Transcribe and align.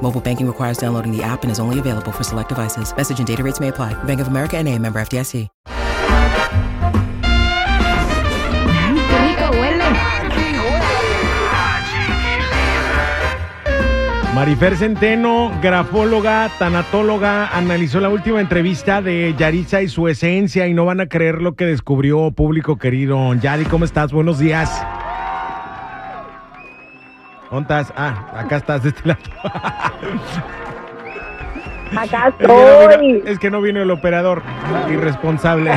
Mobile 0.00 0.22
banking 0.22 0.46
requires 0.46 0.78
downloading 0.78 1.14
the 1.14 1.22
app 1.22 1.42
and 1.42 1.50
is 1.50 1.60
only 1.60 1.78
available 1.78 2.12
for 2.12 2.24
select 2.24 2.48
devices. 2.48 2.94
Message 2.96 3.18
and 3.18 3.26
data 3.26 3.42
rates 3.42 3.60
may 3.60 3.68
apply. 3.68 3.92
Bank 4.04 4.20
of 4.20 4.28
America 4.28 4.56
and 4.56 4.66
a 4.66 4.78
member 4.78 5.00
FDIC. 5.00 5.48
¡Qué 9.08 9.18
rico 9.26 9.50
huele! 9.58 9.84
Marifer 14.34 14.76
Centeno, 14.76 15.50
grafóloga, 15.60 16.48
tanatóloga, 16.60 17.48
analizó 17.48 17.98
la 17.98 18.08
última 18.08 18.40
entrevista 18.40 19.02
de 19.02 19.34
Yaritza 19.36 19.82
y 19.82 19.88
su 19.88 20.06
esencia 20.06 20.68
y 20.68 20.74
no 20.74 20.84
van 20.84 21.00
a 21.00 21.08
creer 21.08 21.42
lo 21.42 21.56
que 21.56 21.66
descubrió 21.66 22.30
público 22.30 22.78
querido. 22.78 23.34
Yari, 23.34 23.64
¿cómo 23.64 23.84
estás? 23.84 24.12
Buenos 24.12 24.38
días. 24.38 24.70
¿Dónde 27.50 27.62
estás? 27.80 27.92
Ah, 27.96 28.26
acá 28.34 28.56
estás 28.56 28.82
de 28.82 28.90
este 28.90 29.08
lado. 29.08 29.20
Acá 31.96 32.32
Es 32.38 32.38
que 32.38 32.46
no 32.46 32.82
estoy. 32.82 33.06
vino, 33.06 33.24
es 33.26 33.38
que 33.38 33.50
no 33.50 33.62
vino 33.62 33.82
el 33.82 33.90
operador 33.90 34.42
irresponsable. 34.90 35.72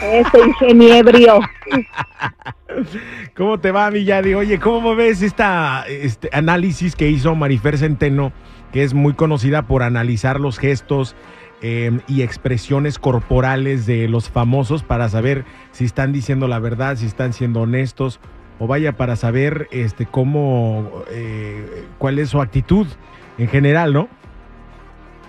Ese 0.00 0.40
ingeniebrio. 0.40 1.40
¿Cómo 3.36 3.58
te 3.58 3.72
va, 3.72 3.90
mi 3.90 4.04
Yadi? 4.04 4.34
Oye, 4.34 4.60
¿cómo 4.60 4.94
ves 4.94 5.22
esta 5.22 5.84
este 5.88 6.28
análisis 6.32 6.94
que 6.94 7.08
hizo 7.08 7.34
Marifer 7.34 7.76
Centeno, 7.78 8.32
que 8.72 8.84
es 8.84 8.94
muy 8.94 9.14
conocida 9.14 9.62
por 9.62 9.82
analizar 9.82 10.38
los 10.38 10.58
gestos 10.58 11.16
eh, 11.62 11.98
y 12.06 12.22
expresiones 12.22 12.98
corporales 12.98 13.86
de 13.86 14.08
los 14.08 14.28
famosos 14.30 14.82
para 14.82 15.08
saber 15.08 15.44
si 15.72 15.84
están 15.84 16.12
diciendo 16.12 16.46
la 16.46 16.58
verdad, 16.60 16.96
si 16.96 17.06
están 17.06 17.32
siendo 17.32 17.62
honestos, 17.62 18.20
o 18.58 18.66
vaya 18.66 18.92
para 18.92 19.16
saber 19.16 19.68
este 19.70 20.06
cómo 20.06 21.02
eh, 21.10 21.84
cuál 21.98 22.18
es 22.18 22.30
su 22.30 22.40
actitud 22.40 22.86
en 23.38 23.48
general, 23.48 23.92
¿no? 23.92 24.08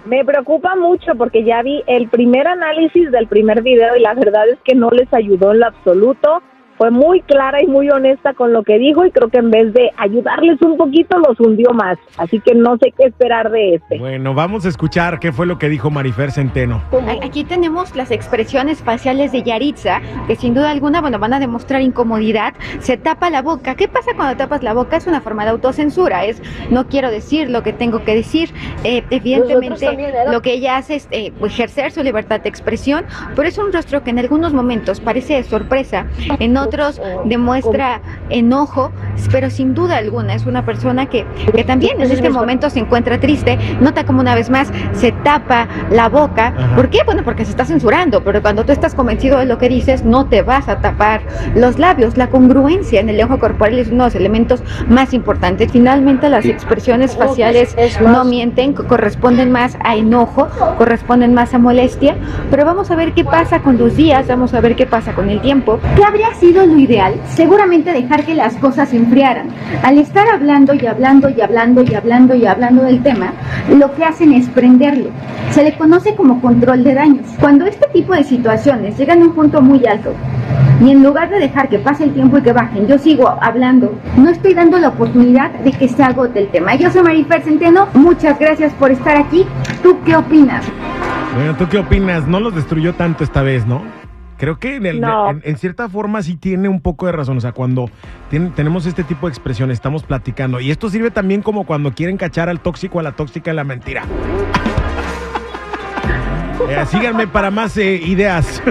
Me 0.05 0.23
preocupa 0.23 0.75
mucho 0.75 1.15
porque 1.17 1.43
ya 1.43 1.61
vi 1.61 1.83
el 1.85 2.07
primer 2.07 2.47
análisis 2.47 3.11
del 3.11 3.27
primer 3.27 3.61
video 3.61 3.95
y 3.97 3.99
la 3.99 4.13
verdad 4.13 4.47
es 4.47 4.57
que 4.63 4.73
no 4.73 4.89
les 4.89 5.13
ayudó 5.13 5.51
en 5.51 5.59
lo 5.59 5.67
absoluto. 5.67 6.41
Fue 6.77 6.91
muy 6.91 7.21
clara 7.21 7.63
y 7.63 7.67
muy 7.67 7.89
honesta 7.89 8.33
con 8.33 8.53
lo 8.53 8.61
que 8.61 8.77
dijo 8.77 9.03
y 9.03 9.11
creo 9.11 9.29
que 9.29 9.39
en 9.39 9.49
vez 9.49 9.73
de 9.73 9.91
ayudarles 9.97 10.61
un 10.61 10.77
poquito 10.77 11.17
los 11.17 11.39
hundió 11.39 11.71
más. 11.73 11.97
Así 12.17 12.39
que 12.39 12.53
no 12.53 12.77
sé 12.77 12.93
qué 12.95 13.05
esperar 13.05 13.49
de 13.49 13.75
este. 13.75 13.97
Bueno, 13.97 14.35
vamos 14.35 14.63
a 14.65 14.69
escuchar 14.69 15.19
qué 15.19 15.31
fue 15.31 15.47
lo 15.47 15.57
que 15.57 15.69
dijo 15.69 15.89
Marifer 15.89 16.31
Centeno. 16.31 16.83
Aquí 17.23 17.43
tenemos 17.43 17.95
las 17.95 18.11
expresiones 18.11 18.83
faciales 18.83 19.31
de 19.31 19.41
Yaritza, 19.41 20.01
que 20.27 20.35
sin 20.35 20.53
duda 20.53 20.69
alguna, 20.69 21.01
bueno, 21.01 21.17
van 21.17 21.33
a 21.33 21.39
demostrar 21.39 21.81
incomodidad. 21.81 22.53
Se 22.79 22.95
tapa 22.95 23.31
la 23.31 23.41
boca. 23.41 23.73
¿Qué 23.73 23.87
pasa 23.87 24.11
cuando 24.15 24.37
tapas 24.37 24.61
la 24.61 24.73
boca? 24.73 24.97
Es 24.97 25.07
una 25.07 25.21
forma 25.21 25.45
de 25.45 25.51
autocensura. 25.51 26.25
Es 26.25 26.43
no 26.69 26.87
quiero 26.87 27.09
decir 27.09 27.49
lo 27.49 27.63
que 27.63 27.73
tengo 27.73 28.03
que 28.03 28.13
decir. 28.13 28.53
Eh, 28.83 29.03
evidentemente, 29.09 29.97
lo 30.31 30.43
que 30.43 30.53
ella 30.53 30.77
hace 30.77 30.95
es 30.95 31.07
eh, 31.09 31.33
ejercer 31.43 31.91
su 31.91 32.03
libertad 32.03 32.39
de 32.41 32.49
expresión, 32.49 33.05
pero 33.35 33.47
es 33.47 33.57
un 33.57 33.73
rostro 33.73 34.03
que 34.03 34.11
en 34.11 34.19
algunos 34.19 34.53
momentos 34.53 34.99
parece 34.99 35.35
de 35.35 35.43
sorpresa, 35.43 36.05
en 36.39 36.55
otros 36.55 36.66
demuestra 37.25 38.01
enojo, 38.29 38.91
pero 39.31 39.49
sin 39.49 39.73
duda 39.73 39.97
alguna 39.97 40.33
es 40.35 40.45
una 40.45 40.65
persona 40.65 41.05
que, 41.07 41.25
que 41.55 41.63
también 41.63 42.01
en 42.01 42.11
este 42.11 42.29
momento 42.29 42.69
se 42.69 42.79
encuentra 42.79 43.19
triste. 43.19 43.57
Nota 43.81 44.05
como 44.05 44.21
una 44.21 44.35
vez 44.35 44.49
más 44.49 44.71
se 44.93 45.11
tapa 45.11 45.67
la 45.91 46.09
boca. 46.09 46.53
Ajá. 46.57 46.75
¿Por 46.75 46.89
qué? 46.89 46.99
Bueno, 47.05 47.23
porque 47.23 47.45
se 47.45 47.51
está 47.51 47.65
censurando, 47.65 48.23
pero 48.23 48.41
cuando 48.41 48.63
tú 48.65 48.71
estás 48.71 48.93
convencido 48.95 49.39
de 49.39 49.45
lo 49.45 49.57
que 49.57 49.69
dices, 49.69 50.03
no 50.03 50.25
te 50.25 50.41
vas 50.41 50.67
a 50.69 50.79
tapar 50.79 51.21
los 51.55 51.79
labios. 51.79 52.17
La 52.17 52.27
congruencia 52.27 52.99
en 52.99 53.09
el 53.09 53.17
lenguaje 53.17 53.39
corporal 53.41 53.79
es 53.79 53.87
uno 53.89 54.03
de 54.03 54.07
los 54.09 54.15
elementos 54.15 54.63
más 54.87 55.13
importantes. 55.13 55.71
Finalmente, 55.71 56.29
las 56.29 56.45
expresiones 56.45 57.15
faciales 57.15 57.75
no 58.01 58.23
mienten, 58.25 58.73
co- 58.73 58.85
corresponden 58.85 59.51
más 59.51 59.77
a 59.83 59.95
enojo, 59.95 60.47
corresponden 60.77 61.33
más 61.33 61.53
a 61.53 61.57
molestia, 61.59 62.15
pero 62.51 62.65
vamos 62.65 62.91
a 62.91 62.95
ver 62.95 63.13
qué 63.13 63.23
pasa 63.23 63.61
con 63.61 63.77
los 63.77 63.95
días, 63.95 64.27
vamos 64.27 64.53
a 64.53 64.61
ver 64.61 64.75
qué 64.75 64.85
pasa 64.85 65.13
con 65.13 65.29
el 65.29 65.41
tiempo. 65.41 65.79
¿Qué 65.95 66.03
habría 66.03 66.33
sido 66.35 66.56
lo 66.65 66.77
ideal? 66.77 67.13
Seguramente 67.27 67.91
dejar 67.91 68.25
que 68.25 68.35
las 68.35 68.55
cosas 68.55 68.89
se 68.89 68.97
enfriaran. 68.97 69.49
Al 69.83 69.97
estar 69.97 70.27
hablando 70.27 70.73
y 70.73 70.85
hablando 70.85 71.29
y 71.29 71.41
hablando 71.41 71.83
y 71.83 71.93
hablando 71.93 72.35
y 72.35 72.45
hablando 72.45 72.83
del 72.83 73.03
tema, 73.03 73.33
lo 73.69 73.93
que 73.93 74.03
hacen 74.03 74.33
es 74.33 74.47
prenderlo. 74.49 75.09
Se 75.51 75.63
le 75.63 75.77
conoce 75.77 76.15
como 76.15 76.41
control 76.41 76.83
de 76.83 76.93
daños. 76.93 77.27
Cuando 77.39 77.65
este 77.65 77.87
tipo 77.93 78.13
de 78.13 78.23
situaciones 78.23 78.97
llegan 78.97 79.21
a 79.21 79.25
un 79.25 79.33
punto 79.33 79.61
muy 79.61 79.85
alto, 79.85 80.13
y 80.81 80.91
en 80.91 81.03
lugar 81.03 81.29
de 81.29 81.39
dejar 81.39 81.69
que 81.69 81.79
pase 81.79 82.03
el 82.03 82.13
tiempo 82.13 82.37
y 82.37 82.43
que 82.43 82.53
bajen, 82.53 82.87
yo 82.87 82.97
sigo 82.97 83.27
hablando, 83.41 83.95
no 84.15 84.29
estoy 84.29 84.53
dando 84.53 84.77
la 84.77 84.89
oportunidad 84.89 85.51
de 85.51 85.71
que 85.71 85.87
se 85.87 86.03
agote 86.03 86.39
el 86.39 86.47
tema. 86.49 86.75
Yo 86.75 86.91
soy 86.91 87.01
Marifer 87.01 87.41
Centeno, 87.41 87.87
muchas 87.93 88.37
gracias 88.39 88.73
por 88.73 88.91
estar 88.91 89.17
aquí. 89.17 89.45
¿Tú 89.81 89.97
qué 90.05 90.15
opinas? 90.15 90.65
Bueno, 91.35 91.55
¿tú 91.55 91.67
qué 91.67 91.79
opinas? 91.79 92.27
No 92.27 92.39
los 92.39 92.55
destruyó 92.55 92.93
tanto 92.93 93.23
esta 93.23 93.41
vez, 93.41 93.65
¿no? 93.65 93.81
Creo 94.37 94.59
que 94.59 94.75
en, 94.75 94.85
el- 94.85 95.01
No. 95.01 95.29
en- 95.31 95.41
en 95.43 95.57
cierta 95.57 95.89
forma 95.89 96.21
sí 96.21 96.35
tiene 96.37 96.69
un 96.69 96.79
poco 96.81 97.05
de 97.07 97.11
razón. 97.11 97.37
O 97.37 97.41
sea, 97.41 97.51
cuando 97.51 97.89
tiene- 98.29 98.51
tenemos 98.51 98.85
este 98.85 99.03
tipo 99.03 99.27
de 99.27 99.31
expresiones, 99.31 99.75
estamos 99.75 100.03
platicando. 100.03 100.59
Y 100.59 100.71
esto 100.71 100.89
sirve 100.89 101.11
también 101.11 101.41
como 101.41 101.65
cuando 101.65 101.91
quieren 101.91 102.17
cachar 102.17 102.47
al 102.49 102.59
tóxico, 102.59 102.99
a 102.99 103.03
la 103.03 103.13
tóxica, 103.13 103.51
a 103.51 103.53
la 103.53 103.63
mentira. 103.63 104.03
Eh, 106.69 106.85
síganme 106.87 107.27
para 107.27 107.49
más 107.51 107.77
eh, 107.77 107.95
ideas. 108.03 108.61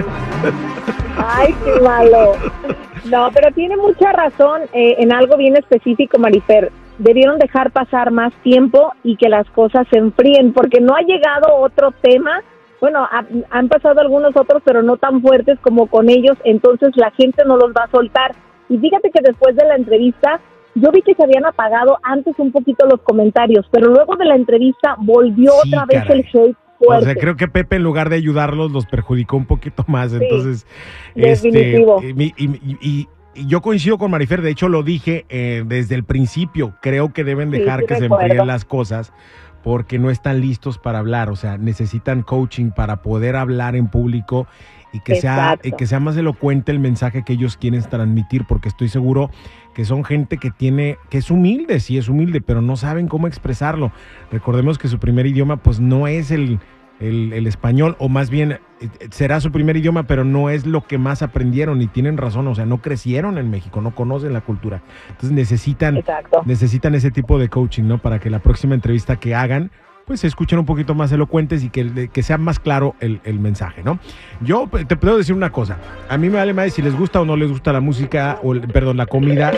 Ay, 1.17 1.55
qué 1.63 1.81
malo. 1.81 2.33
No, 3.05 3.29
pero 3.33 3.51
tiene 3.55 3.75
mucha 3.77 4.11
razón 4.11 4.61
eh, 4.73 4.95
en 4.99 5.13
algo 5.13 5.37
bien 5.37 5.55
específico, 5.55 6.19
Marifer. 6.19 6.71
Debieron 6.99 7.39
dejar 7.39 7.71
pasar 7.71 8.11
más 8.11 8.33
tiempo 8.43 8.91
y 9.03 9.15
que 9.15 9.29
las 9.29 9.49
cosas 9.51 9.87
se 9.89 9.97
enfríen, 9.97 10.51
porque 10.53 10.79
no 10.81 10.95
ha 10.95 11.01
llegado 11.01 11.55
otro 11.55 11.91
tema. 12.01 12.41
Bueno, 12.79 12.99
ha- 13.03 13.25
han 13.49 13.69
pasado 13.69 14.01
algunos 14.01 14.35
otros, 14.35 14.61
pero 14.65 14.83
no 14.83 14.97
tan 14.97 15.21
fuertes 15.21 15.57
como 15.61 15.87
con 15.87 16.09
ellos, 16.09 16.37
entonces 16.43 16.91
la 16.95 17.11
gente 17.11 17.43
no 17.45 17.57
los 17.57 17.71
va 17.71 17.83
a 17.85 17.91
soltar. 17.91 18.35
Y 18.69 18.77
fíjate 18.77 19.09
que 19.11 19.21
después 19.23 19.55
de 19.55 19.65
la 19.65 19.75
entrevista, 19.75 20.39
yo 20.75 20.91
vi 20.91 21.01
que 21.01 21.15
se 21.15 21.23
habían 21.23 21.45
apagado 21.45 21.97
antes 22.03 22.35
un 22.37 22.51
poquito 22.51 22.85
los 22.85 23.01
comentarios, 23.01 23.65
pero 23.71 23.87
luego 23.87 24.15
de 24.15 24.25
la 24.25 24.35
entrevista 24.35 24.95
volvió 24.99 25.51
Sí, 25.63 25.69
otra 25.73 25.85
vez 25.85 26.03
caray. 26.03 26.19
el 26.19 26.25
hate 26.27 26.57
O 26.79 26.85
fuerte. 26.85 27.05
sea, 27.05 27.15
creo 27.15 27.35
que 27.35 27.47
Pepe 27.47 27.77
en 27.77 27.83
lugar 27.83 28.09
de 28.09 28.17
ayudarlos 28.17 28.71
los 28.71 28.85
perjudicó 28.85 29.37
un 29.37 29.47
poquito 29.47 29.83
más. 29.87 30.11
Sí, 30.11 30.17
Entonces, 30.21 30.67
definitivo. 31.15 31.99
este, 32.03 32.23
y, 32.23 32.33
y- 32.45 32.77
y- 32.81 33.07
y 33.33 33.45
yo 33.47 33.61
coincido 33.61 33.97
con 33.99 34.09
Marifer. 34.11 34.41
De 34.41 34.49
hecho, 34.49 34.67
lo 34.67 34.81
dije 34.83 35.25
eh, 35.29 35.63
desde 35.65 35.93
el 35.95 36.03
principio. 36.03 36.73
Creo 36.81 37.13
que 37.13 37.23
deben 37.23 37.51
dejar 37.51 37.81
sí 37.81 37.85
que 37.87 37.95
se 37.95 38.05
enfríen 38.05 38.47
las 38.47 38.65
cosas 38.65 39.13
porque 39.67 39.99
no 39.99 40.09
están 40.09 40.39
listos 40.39 40.77
para 40.77 40.99
hablar. 40.99 41.29
O 41.29 41.35
sea, 41.35 41.57
necesitan 41.57 42.21
coaching 42.21 42.69
para 42.71 43.01
poder 43.01 43.35
hablar 43.35 43.75
en 43.75 43.89
público 43.89 44.47
y 44.93 45.01
que 45.01 45.19
sea 45.19 45.59
y 45.61 45.73
que 45.73 45.85
sea 45.85 45.99
más 45.99 46.15
elocuente 46.15 46.71
el 46.71 46.79
mensaje 46.79 47.25
que 47.25 47.33
ellos 47.33 47.57
quieren 47.57 47.81
transmitir, 47.81 48.45
porque 48.47 48.69
estoy 48.69 48.87
seguro 48.87 49.29
que 49.75 49.83
son 49.83 50.05
gente 50.05 50.37
que 50.37 50.51
tiene, 50.51 50.97
que 51.09 51.17
es 51.17 51.29
humilde, 51.29 51.81
sí 51.81 51.97
es 51.97 52.07
humilde, 52.07 52.39
pero 52.39 52.61
no 52.61 52.77
saben 52.77 53.09
cómo 53.09 53.27
expresarlo. 53.27 53.91
Recordemos 54.31 54.77
que 54.77 54.87
su 54.87 54.99
primer 54.99 55.25
idioma 55.25 55.57
pues 55.57 55.81
no 55.81 56.07
es 56.07 56.31
el, 56.31 56.59
el, 56.99 57.33
el 57.33 57.47
español, 57.47 57.95
o 57.99 58.09
más 58.09 58.29
bien 58.29 58.53
eh, 58.53 58.59
será 59.11 59.39
su 59.39 59.51
primer 59.51 59.77
idioma, 59.77 60.03
pero 60.03 60.23
no 60.23 60.49
es 60.49 60.65
lo 60.65 60.85
que 60.85 60.97
más 60.97 61.21
aprendieron 61.21 61.81
y 61.81 61.87
tienen 61.87 62.17
razón, 62.17 62.47
o 62.47 62.55
sea, 62.55 62.65
no 62.65 62.81
crecieron 62.81 63.37
en 63.37 63.49
México, 63.49 63.81
no 63.81 63.93
conocen 63.95 64.33
la 64.33 64.41
cultura. 64.41 64.81
Entonces 65.09 65.31
necesitan, 65.31 65.97
Exacto. 65.97 66.41
necesitan 66.45 66.95
ese 66.95 67.11
tipo 67.11 67.39
de 67.39 67.49
coaching, 67.49 67.83
¿no? 67.83 67.97
Para 67.99 68.19
que 68.19 68.29
la 68.29 68.39
próxima 68.39 68.75
entrevista 68.75 69.17
que 69.17 69.35
hagan, 69.35 69.71
pues 70.07 70.21
se 70.21 70.27
escuchen 70.27 70.57
un 70.57 70.65
poquito 70.65 70.95
más 70.95 71.11
elocuentes 71.11 71.65
y 71.65 71.69
que, 71.69 72.09
que 72.11 72.23
sea 72.23 72.37
más 72.37 72.59
claro 72.59 72.95
el, 73.01 73.19
el 73.25 73.39
mensaje, 73.39 73.83
¿no? 73.83 73.99
Yo 74.39 74.69
te 74.87 74.95
puedo 74.95 75.17
decir 75.17 75.35
una 75.35 75.51
cosa, 75.51 75.77
a 76.09 76.17
mí 76.17 76.29
me 76.29 76.37
vale 76.37 76.53
más 76.53 76.71
si 76.73 76.81
les 76.81 76.95
gusta 76.95 77.19
o 77.19 77.25
no 77.25 77.35
les 77.35 77.51
gusta 77.51 77.73
la 77.73 77.81
música, 77.81 78.39
o 78.41 78.53
perdón, 78.71 78.95
la 78.95 79.05
comida 79.05 79.51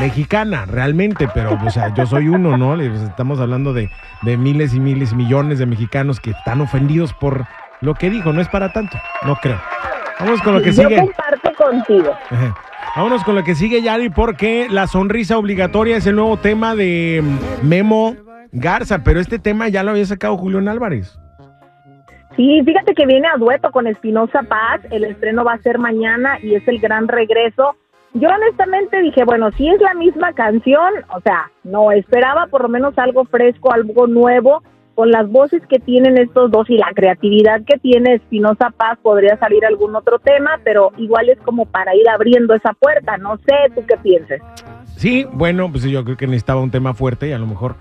mexicana, 0.00 0.64
realmente, 0.64 1.28
pero, 1.34 1.58
o 1.64 1.70
sea, 1.70 1.92
yo 1.94 2.06
soy 2.06 2.28
uno, 2.28 2.56
¿no? 2.56 2.76
Pues, 2.76 3.02
Estamos 3.02 3.40
hablando 3.40 3.74
de, 3.74 3.90
de 4.22 4.36
miles 4.38 4.72
y 4.72 4.80
miles 4.80 5.12
y 5.12 5.16
millones 5.16 5.58
de 5.58 5.66
mexicanos 5.66 6.18
que 6.18 6.30
están 6.30 6.62
ofendidos 6.62 7.12
por 7.12 7.44
lo 7.82 7.94
que 7.94 8.08
dijo, 8.08 8.32
no 8.32 8.40
es 8.40 8.48
para 8.48 8.72
tanto, 8.72 8.98
no 9.26 9.36
creo. 9.36 9.60
Vamos 10.18 10.40
con 10.40 10.54
lo 10.54 10.62
que 10.62 10.72
Yo 10.72 10.82
sigue. 10.88 10.96
comparto 10.96 11.50
contigo. 11.56 12.10
Ajá. 12.30 12.56
Vámonos 12.96 13.22
con 13.22 13.34
lo 13.34 13.44
que 13.44 13.54
sigue, 13.54 13.82
Yari, 13.82 14.08
porque 14.08 14.66
la 14.70 14.86
sonrisa 14.86 15.38
obligatoria 15.38 15.96
es 15.98 16.06
el 16.06 16.16
nuevo 16.16 16.38
tema 16.38 16.74
de 16.74 17.22
Memo 17.62 18.16
Garza, 18.52 19.02
pero 19.04 19.20
este 19.20 19.38
tema 19.38 19.68
ya 19.68 19.82
lo 19.82 19.92
había 19.92 20.04
sacado 20.04 20.36
Julián 20.36 20.68
Álvarez. 20.68 21.18
Sí, 22.36 22.62
fíjate 22.64 22.94
que 22.94 23.06
viene 23.06 23.28
a 23.28 23.36
dueto 23.36 23.70
con 23.70 23.86
Espinosa 23.86 24.42
Paz, 24.42 24.80
el 24.90 25.04
estreno 25.04 25.44
va 25.44 25.54
a 25.54 25.62
ser 25.62 25.78
mañana 25.78 26.38
y 26.42 26.54
es 26.54 26.66
el 26.68 26.78
gran 26.78 27.08
regreso. 27.08 27.76
Yo 28.14 28.28
honestamente 28.28 29.00
dije, 29.02 29.24
bueno, 29.24 29.50
si 29.52 29.68
es 29.68 29.80
la 29.80 29.94
misma 29.94 30.32
canción, 30.32 30.92
o 31.14 31.20
sea, 31.20 31.50
no, 31.64 31.92
esperaba 31.92 32.46
por 32.46 32.62
lo 32.62 32.68
menos 32.68 32.96
algo 32.98 33.24
fresco, 33.24 33.72
algo 33.72 34.06
nuevo, 34.06 34.62
con 34.94 35.10
las 35.10 35.30
voces 35.30 35.62
que 35.68 35.78
tienen 35.78 36.18
estos 36.18 36.50
dos 36.50 36.68
y 36.68 36.76
la 36.76 36.90
creatividad 36.94 37.62
que 37.64 37.78
tiene 37.78 38.14
Espinosa 38.14 38.70
Paz, 38.76 38.98
podría 39.00 39.36
salir 39.38 39.64
algún 39.64 39.94
otro 39.94 40.18
tema, 40.18 40.60
pero 40.64 40.90
igual 40.98 41.28
es 41.28 41.38
como 41.40 41.66
para 41.66 41.94
ir 41.94 42.08
abriendo 42.08 42.54
esa 42.54 42.72
puerta, 42.74 43.16
no 43.16 43.36
sé, 43.38 43.54
¿tú 43.74 43.82
qué 43.86 43.96
piensas? 43.96 44.40
Sí, 44.96 45.26
bueno, 45.32 45.70
pues 45.70 45.84
yo 45.84 46.04
creo 46.04 46.16
que 46.16 46.26
necesitaba 46.26 46.60
un 46.60 46.70
tema 46.70 46.94
fuerte 46.94 47.28
y 47.28 47.32
a 47.32 47.38
lo 47.38 47.46
mejor 47.46 47.76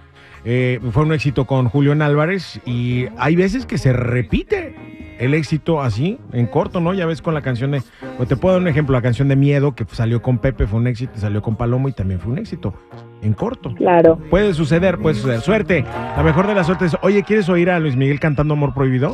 eh, 0.45 0.80
fue 0.91 1.03
un 1.03 1.13
éxito 1.13 1.45
con 1.45 1.69
Julián 1.69 2.01
Álvarez 2.01 2.59
y 2.65 3.07
hay 3.18 3.36
veces 3.36 3.65
que 3.65 3.77
se 3.77 3.94
repite 3.94 4.75
el 5.19 5.33
éxito 5.33 5.81
así, 5.81 6.18
en 6.31 6.47
corto, 6.47 6.80
¿no? 6.80 6.94
Ya 6.94 7.06
ves 7.06 7.21
con 7.21 7.33
la 7.33 7.41
canción 7.41 7.71
de, 7.71 7.81
o 8.18 8.25
te 8.25 8.38
puedo 8.38 8.53
dar 8.53 8.62
un 8.62 8.69
ejemplo, 8.69 8.94
la 8.94 9.01
canción 9.01 9.27
de 9.27 9.36
Miedo 9.36 9.75
que 9.75 9.86
salió 9.91 10.21
con 10.21 10.38
Pepe 10.38 10.65
fue 10.65 10.80
un 10.80 10.88
éxito, 10.88 11.12
salió 11.18 11.41
con 11.41 11.57
Palomo 11.57 11.89
y 11.89 11.91
también 11.91 12.21
fue 12.21 12.31
un 12.31 12.38
éxito, 12.38 12.74
en 13.21 13.33
corto. 13.33 13.75
Claro. 13.75 14.18
Puede 14.30 14.53
suceder, 14.53 14.97
puede 14.97 15.15
suceder. 15.15 15.41
Suerte, 15.41 15.83
la 16.15 16.24
mejor 16.24 16.47
de 16.47 16.56
las 16.56 16.65
suertes. 16.65 16.95
Oye, 17.01 17.24
¿quieres 17.24 17.50
oír 17.50 17.69
a 17.69 17.80
Luis 17.80 17.97
Miguel 17.97 18.19
cantando 18.19 18.53
Amor 18.53 18.74
Prohibido? 18.74 19.13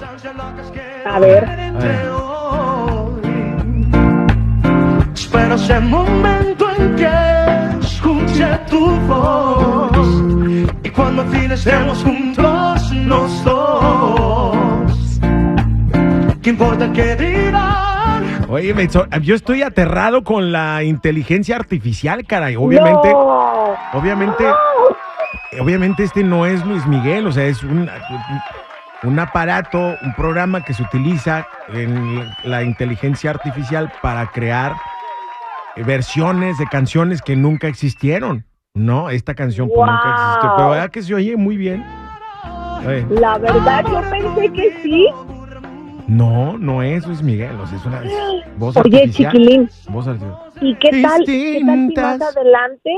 A 1.06 1.20
ver. 1.20 1.46
A 1.46 1.80
ver. 1.80 2.16
Espero 5.14 5.56
ese 5.56 5.80
momento 5.80 6.66
en 6.78 6.96
que 6.96 7.86
escuche 7.86 8.46
tu 8.70 8.92
voz 9.08 9.85
cuando 10.96 11.22
al 11.24 11.30
fin 11.30 11.52
estemos 11.52 12.04
juntos 12.04 12.92
los 12.92 13.44
dos. 13.44 14.58
¿Qué 16.42 16.50
importa 16.52 16.92
qué 16.94 17.16
dirán? 17.16 18.46
Oye, 18.50 18.74
me 18.74 18.88
so- 18.90 19.08
yo 19.22 19.36
estoy 19.36 19.64
aterrado 19.64 20.24
con 20.24 20.52
la 20.52 20.84
inteligencia 20.84 21.56
artificial, 21.56 22.26
caray. 22.26 22.56
Obviamente, 22.56 23.10
No. 23.12 23.76
obviamente, 23.94 24.46
obviamente 25.60 26.04
este 26.04 26.24
no 26.24 26.46
es 26.46 26.64
Luis 26.66 26.86
Miguel, 26.86 27.26
o 27.28 27.32
sea, 27.32 27.46
es 27.46 27.64
un, 27.64 27.90
un 29.04 29.20
aparato, 29.20 29.80
un 30.02 30.14
programa 30.16 30.64
que 30.64 30.74
se 30.74 30.84
utiliza 30.84 31.48
en 31.70 32.24
la 32.44 32.64
inteligencia 32.64 33.32
artificial 33.32 33.92
para 34.02 34.28
crear 34.28 34.76
versiones 35.78 36.58
de 36.60 36.68
canciones 36.68 37.22
que 37.24 37.36
nunca 37.36 37.68
existieron. 37.68 38.46
No, 38.76 39.10
esta 39.10 39.34
canción 39.34 39.70
pues, 39.74 39.80
nunca 39.90 40.12
existió, 40.12 40.52
pero 40.56 40.68
Wow. 40.68 40.72
¿verdad 40.76 40.92
que 40.92 41.02
se 41.02 41.16
oye 41.16 41.36
muy 41.38 41.56
bien? 41.58 41.84
La 43.10 43.38
verdad, 43.40 43.84
yo 43.88 44.02
pensé 44.12 44.50
que 44.54 44.74
sí. 44.84 45.08
no, 46.08 46.58
no 46.58 46.84
es 46.84 47.08
Luis 47.08 47.24
Miguel, 47.24 47.56
o 47.60 47.66
sea, 47.66 47.78
es 47.78 47.86
una 47.86 48.02
voz 48.58 48.78
Oye, 48.78 48.98
artificial. 49.04 49.32
chiquilín, 49.32 49.70
Voz 49.90 50.08
artificial. 50.08 50.38
¿y 50.62 50.76
qué 50.76 51.02
tal, 51.02 51.24
qué 51.26 51.62
tal 51.66 51.86
si 51.88 51.96
más 51.96 52.22
adelante 52.36 52.92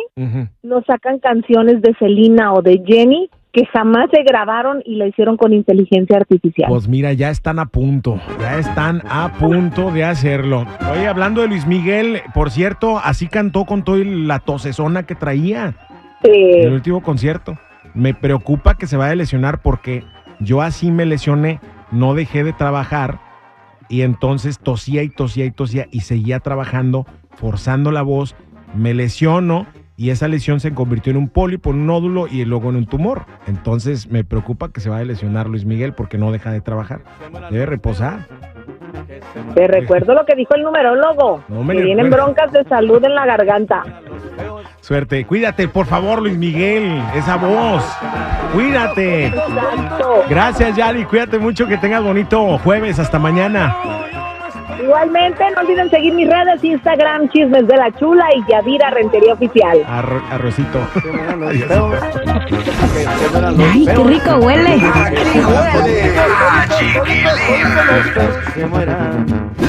nos 0.64 0.84
sacan 0.86 1.20
canciones 1.20 1.82
de 1.82 1.96
Selena 2.00 2.54
o 2.54 2.62
de 2.62 2.82
Jenny 2.86 3.30
que 3.58 3.66
jamás 3.66 4.08
se 4.14 4.22
grabaron 4.22 4.84
y 4.86 4.98
la 4.98 5.08
hicieron 5.08 5.36
con 5.36 5.52
inteligencia 5.52 6.18
artificial? 6.18 6.70
Pues 6.70 6.88
mira, 6.88 7.14
ya 7.14 7.32
están 7.32 7.58
a 7.58 7.66
punto, 7.66 8.22
ya 8.40 8.60
están 8.60 9.02
a 9.10 9.34
punto 9.40 9.90
de 9.90 10.04
hacerlo. 10.04 10.68
Oye, 10.92 11.08
hablando 11.08 11.42
de 11.42 11.48
Luis 11.48 11.66
Miguel, 11.66 12.22
por 12.36 12.52
cierto, 12.52 13.00
así 13.00 13.28
cantó 13.28 13.66
con 13.66 13.84
toda 13.84 14.06
la 14.06 14.38
tosezona 14.38 15.08
que 15.08 15.16
traía 15.16 15.74
en 16.22 16.68
el 16.68 16.72
último 16.72 17.02
concierto. 17.02 17.58
Me 17.96 18.14
preocupa 18.14 18.78
que 18.78 18.86
se 18.86 18.96
vaya 18.96 19.14
a 19.14 19.16
lesionar 19.16 19.64
porque 19.64 20.04
yo 20.40 20.62
así 20.62 20.92
me 20.92 21.08
lesioné, 21.08 21.60
no 21.92 22.14
dejé 22.14 22.44
de 22.44 22.54
trabajar 22.54 23.18
y 23.90 24.04
entonces 24.04 24.60
tosía 24.60 25.02
y 25.02 25.10
tosía 25.10 25.46
y 25.46 25.52
tosía 25.52 25.88
y 25.90 26.02
seguía 26.02 26.42
trabajando, 26.42 27.08
forzando 27.32 27.92
la 27.92 28.04
voz, 28.04 28.36
me 28.76 28.94
lesiono 28.94 29.66
y 29.98 30.12
esa 30.12 30.28
lesión 30.28 30.60
se 30.60 30.74
convirtió 30.74 31.12
en 31.12 31.18
un 31.18 31.28
pólipo, 31.28 31.72
un 31.72 31.88
nódulo 31.88 32.28
y 32.28 32.46
luego 32.46 32.70
en 32.70 32.76
un 32.78 32.86
tumor. 32.86 33.26
Entonces 33.48 34.10
me 34.10 34.24
preocupa 34.24 34.70
que 34.72 34.80
se 34.80 34.90
vaya 34.90 35.02
a 35.02 35.06
lesionar 35.06 35.48
Luis 35.48 35.66
Miguel 35.66 35.94
porque 35.94 36.20
no 36.20 36.32
deja 36.32 36.52
de 36.52 36.62
trabajar. 36.62 37.02
Debe 37.50 37.66
reposar. 37.66 38.28
Te 39.56 39.68
recuerdo 39.68 40.14
lo 40.14 40.26
que 40.26 40.36
dijo 40.36 40.54
el 40.56 40.62
numerólogo, 40.62 41.44
No 41.48 41.64
me 41.64 41.76
que 41.76 41.82
vienen 41.82 42.10
broncas 42.12 42.52
de 42.52 42.64
salud 42.66 43.04
en 43.04 43.16
la 43.16 43.26
garganta. 43.26 43.84
Suerte. 44.82 45.26
Cuídate, 45.26 45.68
por 45.68 45.86
favor, 45.86 46.22
Luis 46.22 46.38
Miguel. 46.38 47.02
Esa 47.16 47.36
voz. 47.36 47.84
Cuídate. 48.54 49.34
Gracias, 50.30 50.78
Yali. 50.78 51.04
Cuídate 51.06 51.40
mucho. 51.40 51.68
Que 51.68 51.78
tengas 51.78 52.04
bonito 52.04 52.58
jueves. 52.60 53.00
Hasta 53.00 53.20
mañana. 53.20 53.76
Igualmente, 54.88 55.44
no 55.54 55.62
olviden 55.64 55.90
seguir 55.90 56.14
mis 56.14 56.30
redes, 56.30 56.64
Instagram, 56.64 57.28
Chismes 57.28 57.68
de 57.68 57.76
la 57.76 57.92
Chula 57.92 58.24
y 58.34 58.42
Yadira 58.50 58.90
Rentería 58.90 59.34
Oficial. 59.34 59.86
Arro- 59.86 60.22
arrocito. 60.32 60.80
Ay, 63.74 63.86
qué 63.86 64.04
rico 64.04 64.36
huele. 64.38 64.78
La 64.78 64.94
raza. 68.86 69.67